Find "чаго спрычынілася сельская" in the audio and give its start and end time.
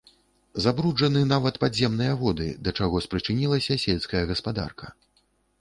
2.81-4.23